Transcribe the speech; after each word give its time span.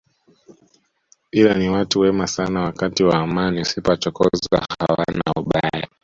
Ila 1.31 1.53
ni 1.57 1.69
watu 1.69 1.99
wema 1.99 2.27
sana 2.27 2.61
wakati 2.61 3.03
wa 3.03 3.17
amani 3.19 3.61
usipowachokoza 3.61 4.65
hawana 4.79 5.23
ubaya 5.35 5.87